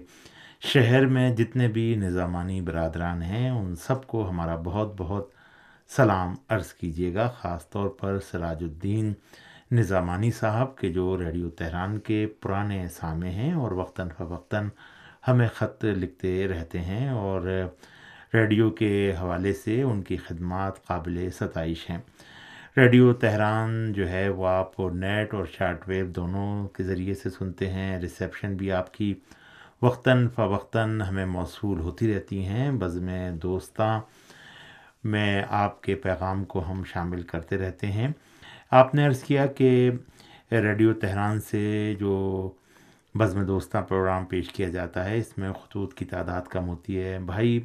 شہر 0.62 1.06
میں 1.06 1.30
جتنے 1.36 1.66
بھی 1.68 1.94
نظامانی 1.94 2.60
برادران 2.60 3.22
ہیں، 3.22 3.48
ان 3.50 3.74
سب 3.76 4.06
کو 4.06 4.28
ہمارا 4.28 4.54
بہت 4.56 4.92
بہت 4.96 5.30
سلام 5.90 6.34
عرض 6.48 6.72
کیجیے 6.72 7.14
گا، 7.14 7.26
خاص 7.28 7.68
طور 7.70 7.88
پر 7.88 8.18
سراج 8.20 8.62
الدین 8.62 9.12
نظامانی 9.70 10.30
صاحب 10.30 10.76
کے 10.76 10.88
جو 10.88 11.16
ریڈیو 11.18 11.50
تہران 11.50 11.98
کے 11.98 12.26
پرانے 12.40 12.86
سامے 12.88 13.30
ہیں 13.30 13.52
اور 13.52 13.72
وقتاً 13.72 14.08
فوقتاً 14.18 14.68
ہمیں 15.28 15.46
خط 15.54 15.84
لکھتے 15.84 16.48
رہتے 16.48 16.80
ہیں 16.80 17.08
اور 17.08 17.48
ریڈیو 18.34 18.70
کے 18.70 19.12
حوالے 19.20 19.52
سے 19.52 19.82
ان 19.82 20.02
کی 20.02 20.16
خدمات 20.16 20.84
قابل 20.86 21.28
ستائش 21.30 21.88
ہیں۔ 21.90 21.98
ریڈیو 22.76 23.12
تہران 23.12 23.92
جو 23.92 24.08
ہے 24.08 24.28
وہ 24.28 24.46
آپ 24.46 24.80
نیٹ 24.80 25.34
اور 25.34 25.44
شارٹ 25.52 25.88
ویو 25.88 26.06
دونوں 26.06 26.68
کے 26.68 26.82
ذریعے 26.82 27.14
سے 27.14 27.30
سنتے 27.30 27.70
ہیں، 27.70 27.98
ریسیپشن 27.98 28.56
بھی 28.56 28.72
آپ 28.72 28.94
کی 28.94 29.14
وقتاً 29.82 30.28
فوقتاً 30.28 31.00
ہمیں 31.00 31.26
موصول 31.26 31.80
ہوتی 31.80 32.14
رہتی 32.14 32.44
ہیں۔ 32.44 32.70
بزم 32.72 33.08
دوستاں، 33.42 34.00
میں 35.04 35.42
آپ 35.48 35.82
کے 35.82 35.94
پیغام 35.94 36.44
کو 36.44 36.70
ہم 36.70 36.82
شامل 36.84 37.22
کرتے 37.22 37.58
رہتے 37.58 37.86
ہیں۔ 37.86 38.08
آپ 38.70 38.94
نے 38.94 39.06
عرض 39.06 39.22
کیا 39.22 39.46
کہ 39.46 39.90
ریڈیو 40.52 40.92
تہران 40.92 41.40
سے 41.40 41.94
جو 41.98 42.50
بزم 43.14 43.42
دوستہ 43.42 43.78
پروگرام 43.88 44.24
پیش 44.24 44.48
کیا 44.48 44.68
جاتا 44.68 45.04
ہے، 45.04 45.18
اس 45.18 45.38
میں 45.38 45.52
خطوط 45.52 45.94
کی 45.94 46.04
تعداد 46.04 46.42
کم 46.42 46.68
ہوتی 46.68 47.02
ہے۔ 47.02 47.18
بھائی، 47.18 47.62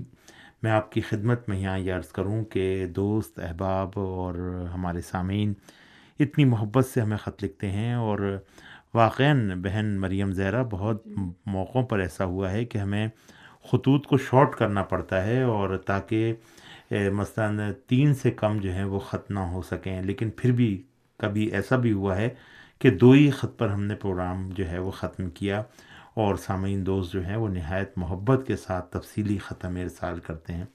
میں 0.63 0.71
آپ 0.71 0.91
کی 0.91 1.01
خدمت 1.01 1.49
میں 1.49 1.57
یہاں 1.57 1.79
یہ 1.79 1.93
عرض 1.93 2.07
کروں 2.07 2.45
کہ 2.45 2.85
دوست، 2.85 3.39
احباب 3.39 3.89
اور 3.93 4.65
ہمارے 4.73 5.01
سامعین، 5.01 5.53
اتنی 6.19 6.45
محبت 6.45 6.85
سے 6.85 7.01
ہمیں 7.01 7.17
خط 7.17 7.43
لکھتے 7.43 7.71
ہیں 7.71 7.93
اور 7.93 8.39
واقع 8.97 9.23
بہن 9.63 9.99
مریم 9.99 10.31
زہرا 10.31 10.63
بہت 10.69 11.07
موقعوں 11.45 11.83
پر 11.83 11.99
ایسا 11.99 12.25
ہوا 12.25 12.51
ہے 12.51 12.65
کہ 12.65 12.77
ہمیں 12.77 13.07
خطوط 13.71 14.05
کو 14.05 14.17
شارٹ 14.17 14.55
کرنا 14.55 14.83
پڑتا 14.83 15.25
ہے 15.25 15.41
اور 15.43 15.77
تاکہ 15.77 16.33
مثلاً 16.91 17.59
تین 17.87 18.13
سے 18.13 18.31
کم 18.31 18.57
جو 18.57 18.71
ہیں 18.71 18.83
وہ 18.83 18.99
خط 18.99 19.31
نہ 19.31 19.39
ہو 19.39 19.61
سکیں۔ 19.61 20.01
لیکن 20.01 20.29
پھر 20.29 20.51
بھی 20.51 20.83
کبھی 21.17 21.45
ایسا 21.45 21.75
بھی 21.75 21.91
ہوا 21.91 22.17
ہے 22.17 22.29
کہ 22.79 22.89
دو 22.89 23.11
ہی 23.11 23.29
خط 23.29 23.57
پر 23.57 23.69
ہم 23.69 23.83
نے 23.83 23.95
پروگرام 23.95 24.49
جو 24.49 24.69
ہے 24.69 24.79
وہ 24.79 24.91
ختم 24.91 25.29
کیا 25.29 25.63
اور 26.13 26.35
سامعین 26.35 26.85
دوست 26.85 27.13
جو 27.13 27.25
ہیں 27.25 27.35
وہ 27.35 27.49
نہایت 27.49 27.97
محبت 27.97 28.47
کے 28.47 28.55
ساتھ 28.55 28.91
تفصیلی 28.91 29.37
خط 29.37 29.65
ہمیں 29.65 29.83
ارسال 29.83 30.19
کرتے 30.19 30.53
ہیں۔ 30.53 30.65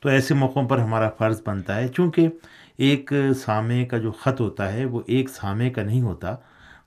تو 0.00 0.08
ایسے 0.08 0.34
موقعوں 0.34 0.68
پر 0.68 0.78
ہمارا 0.78 1.10
فرض 1.10 1.42
بنتا 1.46 1.76
ہے۔ 1.76 1.88
چونکہ 1.88 2.28
ایک 2.76 3.12
سامع 3.36 3.84
کا 3.84 3.98
جو 3.98 4.12
خط 4.12 4.40
ہوتا 4.40 4.72
ہے 4.72 4.84
وہ 4.84 5.02
ایک 5.06 5.28
سامع 5.30 5.68
کا 5.68 5.82
نہیں 5.82 6.02
ہوتا 6.02 6.36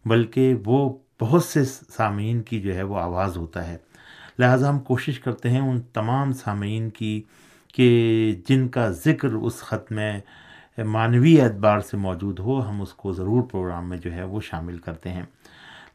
بلکہ 0.06 0.56
وہ 0.66 0.98
بہت 1.22 1.44
سے 1.44 1.64
سامعین 1.66 2.42
کی 2.42 2.60
جو 2.62 2.76
ہے 2.76 2.84
وہ 2.84 2.98
آواز 3.00 3.38
ہوتا 3.38 3.68
ہے۔ 3.68 3.78
لہٰذا 4.40 4.70
ہم 4.70 4.80
کوشش 4.80 5.20
کرتے 5.20 5.50
ہیں 5.50 5.60
ان 5.60 5.82
تمام 5.94 6.34
سامعین 6.34 6.90
کی 6.90 7.22
کہ 7.74 7.88
جن 8.50 8.68
کا 8.68 8.90
ذکر 8.90 9.34
اس 9.34 9.60
خط 9.60 9.92
میں 9.92 10.20
معنوی 10.78 11.40
اعتبار 11.42 11.80
سے 11.80 11.98
موجود 11.98 12.40
ہو، 12.40 12.60
ہم 12.70 12.82
اس 12.82 12.94
کو 12.94 13.14
ضرور 13.14 13.42
پروگرام 13.42 13.90
میں 13.90 13.98
جو 13.98 14.14
ہے 14.14 14.24
وہ 14.24 14.42
شامل 14.42 14.78
کرتے 14.78 15.10
ہیں۔ 15.10 15.24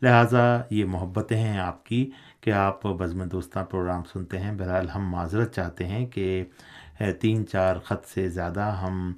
لہٰذا 0.02 0.42
یہ 0.70 0.84
محبتیں 0.84 1.36
ہیں 1.36 1.58
آپ 1.58 1.84
کی 1.86 2.10
کہ 2.40 2.50
آپ 2.50 2.86
بزم 2.86 3.22
دوستہ 3.28 3.58
پروگرام 3.70 4.02
سنتے 4.12 4.38
ہیں۔ 4.38 4.52
بہرحال 4.52 4.88
ہم 4.88 5.10
معذرت 5.10 5.54
چاہتے 5.54 5.86
ہیں 5.86 6.06
کہ 6.06 6.44
تین 7.20 7.46
چار 7.46 7.76
خط 7.84 8.08
سے 8.08 8.28
زیادہ 8.28 8.60
ہم 8.60 9.12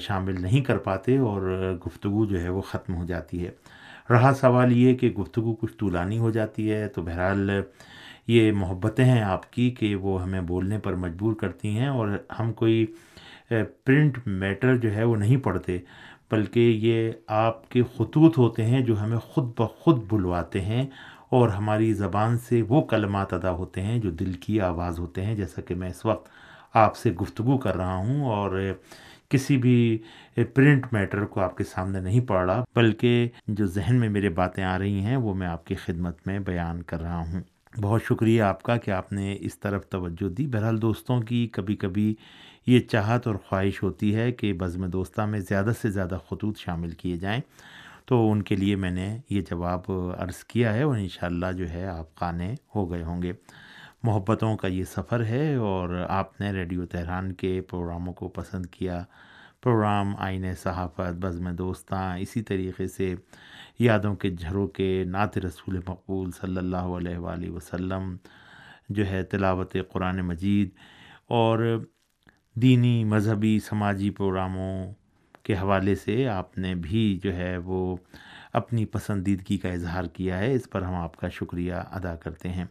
شامل 0.00 0.40
نہیں 0.42 0.60
کر 0.60 0.78
پاتے 0.78 1.18
اور 1.18 1.42
گفتگو 1.86 2.24
جو 2.26 2.40
ہے 2.40 2.48
وہ 2.48 2.60
ختم 2.60 2.94
ہو 2.94 3.04
جاتی 3.04 3.46
ہے۔ 3.46 3.50
رہا 4.10 4.32
سوال 4.40 4.76
یہ 4.76 4.94
کہ 4.94 5.10
گفتگو 5.10 5.54
کچھ 5.54 5.76
طولانی 5.78 6.18
ہو 6.18 6.30
جاتی 6.30 6.70
ہے 6.72 6.86
تو 6.88 7.02
بہرحال 7.02 7.50
یہ 8.28 8.50
محبتیں 8.52 9.04
ہیں 9.04 9.20
آپ 9.22 9.50
کی 9.52 9.70
کہ 9.70 9.94
وہ 9.96 10.22
ہمیں 10.22 10.40
بولنے 10.48 10.78
پر 10.78 10.94
مجبور 10.96 11.34
کرتی 11.34 11.76
ہیں 11.78 11.88
اور 11.88 12.08
ہم 12.38 12.52
کوئی 12.52 12.84
پرنٹ 13.48 14.18
میٹر 14.26 14.76
جو 14.76 14.94
ہے 14.94 15.04
وہ 15.04 15.16
نہیں 15.16 15.36
پڑھتے، 15.44 15.78
بلکہ 16.30 16.78
یہ 16.80 17.10
آپ 17.36 17.68
کے 17.70 17.82
خطوط 17.96 18.38
ہوتے 18.38 18.64
ہیں 18.64 18.80
جو 18.80 19.00
ہمیں 19.00 19.18
خود 19.18 19.52
بخود 19.58 20.02
بلواتے 20.10 20.60
ہیں 20.60 20.84
اور 21.30 21.48
ہماری 21.48 21.92
زبان 21.92 22.36
سے 22.48 22.62
وہ 22.68 22.80
کلمات 22.82 23.32
ادا 23.34 23.50
ہوتے 23.52 23.82
ہیں 23.82 23.98
جو 23.98 24.10
دل 24.10 24.32
کی 24.40 24.60
آواز 24.60 24.98
ہوتے 24.98 25.24
ہیں، 25.24 25.34
جیسا 25.34 25.62
کہ 25.62 25.74
میں 25.74 25.90
اس 25.90 26.04
وقت 26.06 26.28
آپ 26.74 26.96
سے 26.96 27.10
گفتگو 27.20 27.58
کر 27.58 27.76
رہا 27.76 27.94
ہوں 27.96 28.24
اور 28.26 28.60
کسی 29.30 29.56
بھی 29.56 29.98
پرنٹ 30.54 30.86
میٹر 30.92 31.24
کو 31.24 31.40
آپ 31.40 31.56
کے 31.56 31.64
سامنے 31.64 32.00
نہیں 32.00 32.20
پڑھ 32.20 32.50
رہا، 32.50 32.64
بلکہ 32.76 33.28
جو 33.46 33.66
ذہن 33.66 33.96
میں 33.96 34.08
میرے 34.08 34.28
باتیں 34.28 34.64
آ 34.64 34.78
رہی 34.78 35.00
ہیں، 35.00 35.16
وہ 35.16 35.34
میں 35.34 35.46
آپ 35.46 35.66
کی 35.66 35.74
خدمت 35.74 36.26
میں 36.26 36.38
بیان 36.38 36.82
کر 36.82 37.00
رہا 37.00 37.18
ہوں۔ 37.18 37.42
بہت 37.80 38.02
شکریہ 38.04 38.42
آپ 38.42 38.62
کا 38.62 38.76
کہ 38.76 38.90
آپ 38.90 39.12
نے 39.12 39.36
اس 39.40 39.58
طرف 39.58 39.88
توجہ 39.88 40.28
دی۔ 40.28 40.46
بہرحال 40.46 40.82
دوستوں 40.82 41.20
کی 41.20 41.48
کبھی 41.52 41.76
کبھی 41.76 42.14
یہ 42.66 42.80
چاہت 42.80 43.26
اور 43.26 43.34
خواہش 43.34 43.82
ہوتی 43.82 44.14
ہے 44.14 44.32
کہ 44.32 44.52
بزم 44.52 44.86
دوستہ 44.86 45.20
میں 45.22 45.40
زیادہ 45.40 45.70
سے 45.82 45.90
زیادہ 45.90 46.18
خطوط 46.30 46.58
شامل 46.58 46.90
کیے 46.90 47.16
جائیں۔ 47.16 47.40
تو 48.06 48.32
ان 48.32 48.42
کے 48.42 48.56
لیے 48.56 48.76
میں 48.76 48.90
نے 48.90 49.18
یہ 49.30 49.42
جواب 49.50 49.80
عرض 50.18 50.44
کیا 50.44 50.74
ہے 50.74 50.82
اور 50.82 50.98
انشاءاللہ 50.98 51.52
جو 51.56 51.70
ہے 51.70 51.86
آپ 51.86 52.14
قانے 52.14 52.54
ہو 52.74 52.90
گئے 52.90 53.02
ہوں 53.02 53.22
گے۔ 53.22 53.32
محبتوں 54.02 54.56
کا 54.56 54.68
یہ 54.68 54.84
سفر 54.84 55.24
ہے 55.24 55.54
اور 55.54 56.04
آپ 56.08 56.40
نے 56.40 56.50
ریڈیو 56.52 56.86
تہران 56.86 57.32
کے 57.32 57.60
پروگراموں 57.60 58.14
کو 58.14 58.28
پسند 58.28 58.66
کیا۔ 58.66 59.02
پروگرام 59.62 60.14
آئین 60.18 60.54
صحافت، 60.54 61.14
بزم 61.14 61.50
دوستاں، 61.56 62.18
اسی 62.18 62.42
طریقے 62.42 62.88
سے 62.88 63.14
یادوں 63.78 64.14
کے 64.16 64.30
جھروں 64.30 64.66
کے 64.68 65.04
نعت 65.04 65.38
رسول 65.38 65.80
مقبول 65.88 66.30
صلی 66.30 66.56
اللہ 66.56 66.88
علیہ 66.96 67.18
وآلہ 67.18 67.50
وسلم 67.50 68.16
جو 68.88 69.06
ہے 69.06 69.22
تلاوت 69.22 69.76
قرآن 69.92 70.20
مجید 70.20 70.70
اور 71.28 71.84
دینی 72.54 73.04
مذہبی 73.04 73.58
سماجی 73.60 74.10
پروگراموں 74.10 74.94
کے 75.50 75.56
حوالے 75.56 75.94
سے 75.94 76.26
آپ 76.28 76.58
نے 76.58 76.74
بھی 76.74 77.18
جو 77.22 77.34
ہے 77.36 77.56
وہ 77.56 77.96
اپنی 78.52 78.84
پسندیدگی 78.84 79.56
کا 79.58 79.68
اظہار 79.68 80.04
کیا 80.04 80.38
ہے، 80.38 80.54
اس 80.54 80.68
پر 80.70 80.82
ہم 80.82 80.94
آپ 80.94 81.16
کا 81.16 81.28
شکریہ 81.28 81.74
ادا 81.90 82.14
کرتے 82.16 82.48
ہیں۔ 82.48 82.64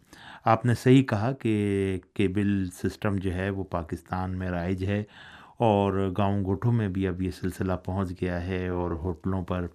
آپ 0.45 0.65
نے 0.65 0.73
صحیح 0.73 1.03
کہا 1.03 1.31
کہ 1.31 1.99
کیبل 2.13 2.69
سسٹم 2.73 3.15
جو 3.15 3.33
ہے 3.33 3.49
وہ 3.49 3.63
پاکستان 3.63 4.37
میں 4.39 4.49
رائج 4.49 4.83
ہے 4.85 5.03
اور 5.57 6.11
گاؤں 6.17 6.43
گوٹھوں 6.45 6.71
میں 6.71 6.87
بھی 6.87 7.07
اب 7.07 7.21
یہ 7.21 7.31
سلسلہ 7.31 7.73
پہنچ 7.85 8.11
گیا 8.21 8.45
ہے 8.45 8.67
اور 8.67 8.91
ہوٹلوں 8.91 9.43
پر 9.43 9.67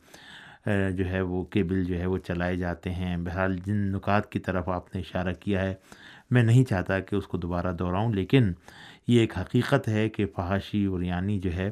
جو 0.66 1.08
ہے 1.08 1.20
وہ 1.20 1.44
کیبل 1.44 1.84
جو 1.84 1.98
ہے 1.98 2.06
وہ 2.06 2.18
چلائے 2.18 2.56
جاتے 2.56 2.90
ہیں۔ 2.90 3.16
بہرحال 3.16 3.56
جن 3.56 3.76
نکات 3.92 4.30
کی 4.32 4.38
طرف 4.38 4.68
آپ 4.68 4.94
نے 4.94 5.00
اشارہ 5.00 5.32
کیا 5.40 5.62
ہے، 5.62 5.74
میں 6.30 6.42
نہیں 6.42 6.64
چاہتا 6.64 7.00
کہ 7.00 7.16
اس 7.16 7.26
کو 7.26 7.38
دوبارہ 7.38 7.72
دہراؤں 7.72 8.12
لیکن 8.12 8.52
یہ 9.06 9.20
ایک 9.20 9.38
حقیقت 9.38 9.88
ہے 9.88 10.08
کہ 10.08 10.26
فحاشی 10.26 10.84
اور 10.84 11.02
یعنی 11.02 11.38
جو 11.38 11.54
ہے 11.54 11.70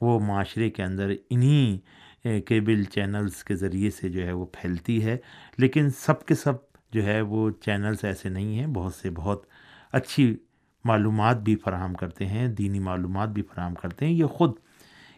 وہ 0.00 0.20
معاشرے 0.20 0.70
کے 0.70 0.82
اندر 0.82 1.10
انہی 1.30 1.78
کیبل 2.22 2.84
چینلز 2.84 3.44
کے 3.44 3.56
ذریعے 3.56 3.90
سے 3.90 4.08
جو 4.08 4.26
ہے 4.26 4.32
وہ 4.32 4.46
پھیلتی 4.52 5.04
ہے۔ 5.04 5.16
لیکن 5.58 5.90
سب 5.90 6.26
کے 6.26 6.34
سب 6.34 6.52
جو 6.92 7.04
ہے 7.04 7.20
وہ 7.20 7.50
چینلز 7.50 8.04
ایسے 8.04 8.28
نہیں 8.28 8.58
ہیں، 8.58 8.66
بہت 8.66 8.94
سے 8.94 9.10
بہت 9.10 9.46
اچھی 9.92 10.36
معلومات 10.84 11.36
بھی 11.36 11.56
فراہم 11.56 11.94
کرتے 11.94 12.26
ہیں، 12.26 12.48
دینی 12.48 12.78
معلومات 12.78 13.28
بھی 13.28 13.42
فراہم 13.42 13.74
کرتے 13.74 14.06
ہیں۔ 14.06 14.12
یہ 14.12 14.24
خود 14.24 14.52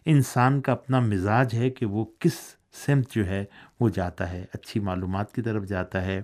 انسان 0.05 0.61
کا 0.61 0.73
اپنا 0.73 1.01
مزاج 1.01 1.55
ہے 1.55 1.71
کہ 1.71 1.87
وہ 1.87 2.05
کس 2.19 2.57
سمت 2.87 3.11
جو 3.11 3.27
ہے 3.27 3.45
وہ 3.81 3.89
جاتا 3.89 4.31
ہے۔ 4.33 4.45
اچھی 4.53 4.81
معلومات 4.81 5.35
کی 5.35 5.43
طرف 5.43 5.65
جاتا 5.65 6.05
ہے 6.05 6.23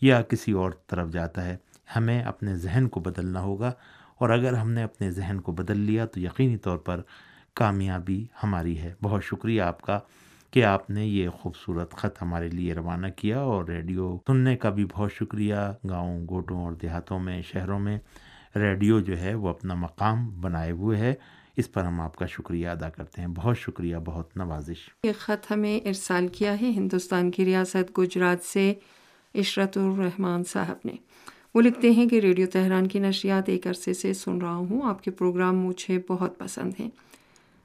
یا 0.00 0.22
کسی 0.22 0.52
اور 0.52 0.70
طرف 0.86 1.10
جاتا 1.10 1.44
ہے۔ 1.44 1.56
ہمیں 1.96 2.22
اپنے 2.22 2.56
ذہن 2.56 2.88
کو 2.88 3.00
بدلنا 3.00 3.40
ہوگا 3.40 3.72
اور 4.18 4.30
اگر 4.30 4.52
ہم 4.52 4.70
نے 4.70 4.82
اپنے 4.82 5.10
ذہن 5.10 5.40
کو 5.40 5.52
بدل 5.52 5.78
لیا 5.78 6.06
تو 6.06 6.20
یقینی 6.20 6.56
طور 6.56 6.78
پر 6.78 7.00
کامیابی 7.54 8.26
ہماری 8.42 8.78
ہے۔ 8.78 8.94
بہت 9.02 9.24
شکریہ 9.24 9.62
آپ 9.62 9.82
کا 9.82 10.00
کہ 10.50 10.64
آپ 10.64 10.90
نے 10.90 11.06
یہ 11.06 11.28
خوبصورت 11.28 11.90
خط 11.92 12.22
ہمارے 12.22 12.48
لیے 12.48 12.74
روانہ 12.74 13.06
کیا 13.16 13.40
اور 13.40 13.64
ریڈیو 13.64 14.16
سننے 14.26 14.56
کا 14.56 14.70
بھی 14.70 14.84
بہت 14.84 15.12
شکریہ۔ 15.12 15.54
گاؤں، 15.88 16.26
گوٹوں 16.30 16.64
اور 16.64 16.72
دیہاتوں 16.72 17.20
میں، 17.20 17.42
شہروں 17.42 17.78
میں 17.78 17.98
ریڈیو 18.56 19.00
جو 19.00 19.18
ہے 19.18 19.34
وہ 19.34 19.48
اپنا 19.48 19.74
مقام 19.74 20.40
بنائے 20.40 20.70
ہوئے 20.70 20.98
ہے۔ 20.98 21.14
اس 21.56 21.72
پر 21.72 21.84
ہم 21.84 22.00
آپ 22.00 22.16
کا 22.16 22.26
شکریہ 22.26 22.68
ادا 22.68 22.88
کرتے 22.88 23.20
ہیں۔ 23.20 23.28
بہت 23.28 23.58
شکریہ، 23.58 23.96
بہت 24.04 24.36
نوازش۔ 24.36 24.90
یہ 25.04 25.12
خط 25.18 25.52
ہمیں 25.52 25.80
ارسال 25.86 26.28
کیا 26.28 26.60
ہے 26.60 26.70
ہندوستان 26.70 27.30
کی 27.30 27.44
ریاست 27.44 27.98
گجرات 27.98 28.44
سے 28.44 28.74
عشرت 29.34 29.78
الرحمان 29.78 30.44
صاحب 30.44 30.76
نے۔ 30.84 30.96
وہ 31.54 31.60
لکھتے 31.60 31.90
ہیں 31.90 32.08
کہ 32.08 32.20
ریڈیو 32.20 32.46
تہران 32.52 32.86
کی 32.86 32.98
نشریات 32.98 33.48
ایک 33.48 33.66
عرصے 33.66 33.94
سے 33.94 34.14
سن 34.14 34.38
رہا 34.38 34.54
ہوں۔ 34.54 34.82
آپ 34.82 35.04
کے 35.04 35.10
پروگرام 35.10 35.60
مجھے 35.60 35.98
بہت 36.08 36.38
پسند 36.38 36.72
ہیں۔ 36.80 36.90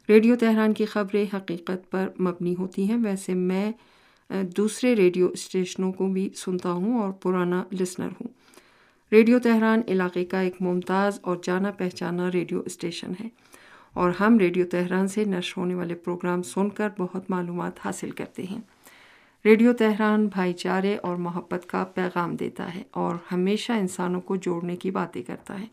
ریڈیو 0.09 0.35
تہران 0.35 0.73
کی 0.73 0.85
خبریں 0.85 1.25
حقیقت 1.35 1.89
پر 1.91 2.07
مبنی 2.19 2.55
ہوتی 2.59 2.89
ہیں۔ 2.89 2.97
ویسے 3.03 3.33
میں 3.33 3.71
دوسرے 4.57 4.95
ریڈیو 4.95 5.27
اسٹیشنوں 5.27 5.91
کو 5.93 6.07
بھی 6.07 6.29
سنتا 6.35 6.71
ہوں 6.71 6.99
اور 7.01 7.11
پرانا 7.11 7.63
لسنر 7.71 8.07
ہوں۔ 8.07 8.27
ریڈیو 9.11 9.39
تہران 9.39 9.81
علاقے 9.87 10.25
کا 10.25 10.39
ایک 10.39 10.55
ممتاز 10.61 11.19
اور 11.21 11.37
جانا 11.43 11.71
پہچانا 11.71 12.31
ریڈیو 12.31 12.61
اسٹیشن 12.65 13.11
ہے 13.19 13.27
اور 13.93 14.11
ہم 14.19 14.37
ریڈیو 14.39 14.65
تہران 14.71 15.07
سے 15.07 15.23
نشر 15.25 15.59
ہونے 15.59 15.75
والے 15.75 15.95
پروگرام 15.95 16.43
سن 16.43 16.69
کر 16.69 16.89
بہت 16.97 17.29
معلومات 17.29 17.85
حاصل 17.85 18.11
کرتے 18.11 18.43
ہیں۔ 18.43 18.59
ریڈیو 19.45 19.73
تہران 19.73 20.27
بھائی 20.27 20.53
چارے 20.53 20.95
اور 20.95 21.15
محبت 21.17 21.65
کا 21.67 21.83
پیغام 21.83 22.35
دیتا 22.35 22.73
ہے 22.75 22.83
اور 22.91 23.15
ہمیشہ 23.31 23.71
انسانوں 23.71 24.21
کو 24.21 24.35
جوڑنے 24.35 24.75
کی 24.75 24.91
باتیں 24.91 25.21
کرتا 25.23 25.59
ہے۔ 25.59 25.65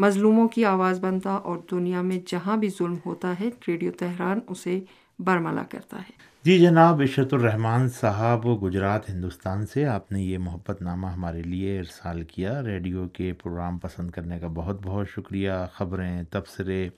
مظلوموں 0.00 0.48
کی 0.48 0.64
آواز 0.64 1.00
بنتا 1.00 1.30
اور 1.30 1.58
دنیا 1.70 2.02
میں 2.02 2.18
جہاں 2.26 2.56
بھی 2.56 2.68
ظلم 2.68 2.96
ہوتا 3.06 3.34
ہے، 3.40 3.48
ریڈیو 3.68 3.92
تہران 3.98 4.40
اسے 4.48 4.80
برملا 5.18 5.62
کرتا 5.62 5.96
ہے۔ 5.96 6.10
جی 6.44 6.58
جناب، 6.58 7.00
عشرت 7.00 7.34
الرحمان 7.34 7.88
صاحب، 7.88 8.62
گجرات، 8.62 9.10
ہندوستان 9.10 9.66
سے 9.66 9.86
آپ 9.86 10.12
نے 10.12 10.22
یہ 10.22 10.38
محبت 10.38 10.82
نامہ 10.82 11.06
ہمارے 11.06 11.42
لیے 11.42 11.78
ارسال 11.78 12.22
کیا۔ 12.22 12.62
ریڈیو 12.62 13.08
کے 13.08 13.32
پروگرام 13.32 13.78
پسند 13.78 14.10
کرنے 14.10 14.38
کا 14.38 14.46
بہت 14.46 14.78
بہت 14.82 15.08
شکریہ۔ 15.08 15.52
خبریں، 15.72 16.22
تبصرے، 16.30 16.88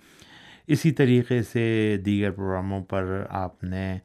اسی 0.67 0.91
طریقے 0.91 1.43
سے 1.43 1.97
دیگر 2.07 2.31
پروگراموں 2.31 2.85
پر 2.85 3.27
آپ 3.31 3.65
نے 3.65 3.99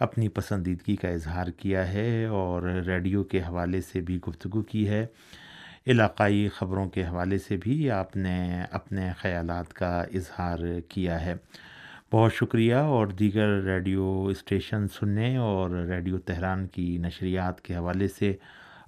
اپنی 0.00 0.28
پسندیدگی 0.28 0.96
کا 0.96 1.08
اظہار 1.08 1.46
کیا 1.46 1.92
ہے 1.92 2.24
اور 2.24 2.62
ریڈیو 2.62 3.24
کے 3.24 3.40
حوالے 3.40 3.80
سے 3.80 4.00
بھی 4.00 4.18
گفتگو 4.28 4.62
کی 4.62 4.88
ہے۔ 4.88 5.06
علاقائی 5.86 6.48
خبروں 6.48 6.88
کے 6.88 7.04
حوالے 7.04 7.38
سے 7.38 7.56
بھی 7.56 7.90
آپ 7.90 8.16
نے 8.16 8.62
اپنے 8.70 9.10
خیالات 9.18 9.72
کا 9.72 10.02
اظہار 10.02 10.58
کیا 10.88 11.24
ہے۔ 11.24 11.34
بہت 12.12 12.34
شکریہ۔ 12.34 12.74
اور 12.74 13.06
دیگر 13.06 13.62
ریڈیو 13.62 14.24
اسٹیشن 14.30 14.88
سننے 14.88 15.36
اور 15.36 15.70
ریڈیو 15.70 16.18
تہران 16.18 16.66
کی 16.66 16.98
نشریات 16.98 17.60
کے 17.60 17.76
حوالے 17.76 18.08
سے 18.08 18.34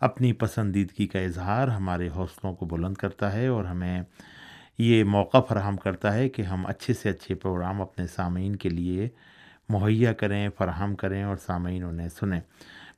اپنی 0.01 0.33
پسندیدگی 0.33 1.07
کا 1.07 1.19
اظہار 1.19 1.69
ہمارے 1.69 2.09
حوصلوں 2.17 2.55
کو 2.55 2.67
بلند 2.67 2.95
کرتا 2.95 3.33
ہے 3.33 3.47
اور 3.47 3.65
ہمیں 3.65 4.03
یہ 4.79 5.05
موقع 5.05 5.41
فراہم 5.41 5.77
کرتا 5.77 6.15
ہے 6.15 6.29
کہ 6.29 6.43
ہم 6.43 6.67
اچھے 6.67 6.95
سے 6.95 7.09
اچھے 7.09 7.35
پروگرام 7.35 7.83
اپنے 7.83 8.07
سامعین 8.07 8.57
کے 8.57 8.69
لیے 8.69 9.09
مہیا 9.69 10.13
کریں، 10.13 10.49
فراہم 10.59 10.95
کریں 10.95 11.23
اور 11.23 11.37
سامعین 11.37 11.85
انہیں 11.85 12.09
سنیں۔ 12.09 12.41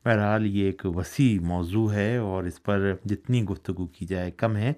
بہرحال 0.04 0.46
یہ 0.46 0.64
ایک 0.64 0.84
وسیع 0.84 1.38
موضوع 1.40 1.92
ہے 1.92 2.16
اور 2.16 2.44
اس 2.44 2.62
پر 2.62 2.92
جتنی 3.04 3.42
گفتگو 3.44 3.86
کی 3.86 4.06
جائے 4.06 4.30
کم 4.30 4.56
ہے، 4.56 4.72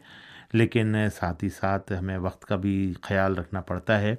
لیکن 0.52 0.94
ساتھ 1.14 1.44
ہی 1.44 1.48
ساتھ 1.48 1.92
ہمیں 1.98 2.16
وقت 2.18 2.44
کا 2.44 2.56
بھی 2.56 2.92
خیال 3.02 3.34
رکھنا 3.34 3.60
پڑتا 3.60 4.00
ہے۔ 4.00 4.14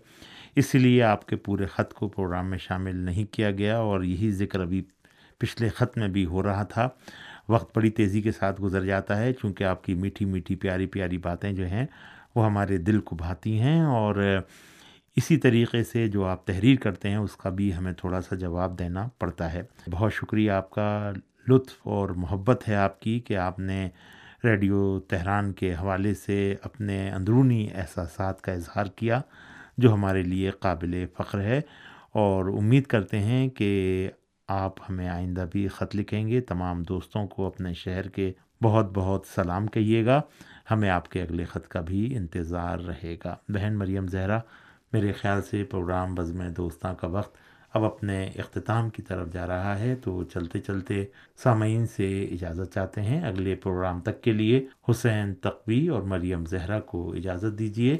اس 0.55 0.73
لیے 0.75 1.03
آپ 1.03 1.27
کے 1.27 1.35
پورے 1.35 1.65
خط 1.65 1.93
کو 1.93 2.07
پروگرام 2.07 2.49
میں 2.49 2.57
شامل 2.57 2.95
نہیں 2.95 3.25
کیا 3.33 3.51
گیا 3.51 3.77
اور 3.77 4.03
یہی 4.03 4.31
ذکر 4.31 4.59
ابھی 4.59 4.81
پچھلے 5.37 5.69
خط 5.69 5.97
میں 5.97 6.07
بھی 6.07 6.25
ہو 6.25 6.43
رہا 6.43 6.63
تھا۔ 6.63 6.87
وقت 7.49 7.75
بڑی 7.77 7.89
تیزی 7.89 8.21
کے 8.21 8.31
ساتھ 8.31 8.61
گزر 8.61 8.85
جاتا 8.85 9.17
ہے، 9.19 9.33
چونکہ 9.33 9.63
آپ 9.63 9.83
کی 9.83 9.93
میٹھی 9.93 10.25
میٹھی 10.25 10.55
پیاری 10.55 10.85
پیاری 10.85 11.17
باتیں 11.17 11.51
جو 11.53 11.65
ہیں 11.65 11.85
وہ 12.35 12.45
ہمارے 12.45 12.77
دل 12.77 12.99
کو 12.99 13.15
بھاتی 13.15 13.59
ہیں 13.59 13.81
اور 13.81 14.15
اسی 15.17 15.37
طریقے 15.37 15.83
سے 15.83 16.07
جو 16.07 16.25
آپ 16.25 16.47
تحریر 16.47 16.75
کرتے 16.75 17.09
ہیں، 17.09 17.15
اس 17.15 17.35
کا 17.35 17.49
بھی 17.49 17.75
ہمیں 17.75 17.93
تھوڑا 17.93 18.21
سا 18.21 18.35
جواب 18.35 18.79
دینا 18.79 19.07
پڑتا 19.19 19.53
ہے۔ 19.53 19.61
بہت 19.91 20.13
شکریہ 20.13 20.51
آپ 20.51 20.69
کا۔ 20.69 21.11
لطف 21.47 21.73
اور 21.83 22.09
محبت 22.09 22.69
ہے 22.69 22.75
آپ 22.75 23.01
کی 23.01 23.19
کہ 23.19 23.37
آپ 23.37 23.59
نے 23.59 23.89
ریڈیو 24.43 24.99
تہران 24.99 25.53
کے 25.53 25.73
حوالے 25.73 26.13
سے 26.13 26.55
اپنے 26.61 27.11
اندرونی 27.11 27.67
احساسات 27.75 28.41
کا 28.41 28.51
اظہار 28.51 28.85
کیا، 28.85 29.21
جو 29.77 29.93
ہمارے 29.93 30.23
لیے 30.23 30.51
قابل 30.51 31.05
فخر 31.17 31.41
ہے۔ 31.41 31.61
اور 32.11 32.45
امید 32.45 32.83
کرتے 32.83 33.19
ہیں 33.19 33.49
کہ 33.49 34.11
آپ 34.47 34.73
ہمیں 34.89 35.09
آئندہ 35.09 35.45
بھی 35.51 35.67
خط 35.67 35.95
لکھیں 35.95 36.27
گے۔ 36.27 36.41
تمام 36.41 36.83
دوستوں 36.83 37.27
کو 37.27 37.47
اپنے 37.47 37.73
شہر 37.73 38.07
کے 38.07 38.31
بہت 38.63 38.91
بہت 38.93 39.25
سلام 39.35 39.67
کہیے 39.67 40.05
گا۔ 40.05 40.21
ہمیں 40.71 40.89
آپ 40.89 41.09
کے 41.09 41.21
اگلے 41.21 41.45
خط 41.45 41.67
کا 41.67 41.81
بھی 41.81 42.15
انتظار 42.17 42.79
رہے 42.79 43.15
گا۔ 43.25 43.35
بہن 43.49 43.77
مریم 43.77 44.07
زہرا 44.07 44.39
میرے 44.93 45.11
خیال 45.11 45.41
سے 45.41 45.63
پروگرام 45.63 46.15
بزم 46.15 46.41
دوستاں 46.57 46.93
کا 46.93 47.07
وقت 47.07 47.35
اب 47.73 47.83
اپنے 47.83 48.31
اختتام 48.35 48.89
کی 48.89 49.01
طرف 49.01 49.31
جا 49.33 49.47
رہا 49.47 49.79
ہے، 49.79 49.95
تو 49.95 50.23
چلتے 50.23 50.59
چلتے 50.59 51.03
سامعین 51.43 51.85
سے 51.87 52.07
اجازت 52.23 52.73
چاہتے 52.73 53.01
ہیں 53.01 53.21
اگلے 53.27 53.55
پروگرام 53.55 53.99
تک 54.01 54.21
کے 54.23 54.31
لیے 54.31 54.65
حسین 54.89 55.33
تقوی 55.33 55.87
اور 55.87 56.01
مریم 56.01 56.45
زہرا 56.45 56.79
کو 56.79 57.11
اجازت 57.13 57.59
دیجیے 57.59 57.97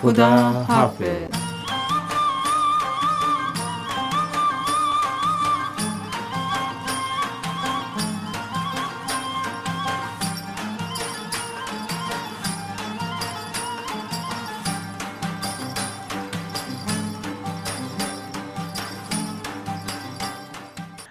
خدا 0.00 0.28
حافظ۔ 0.68 1.55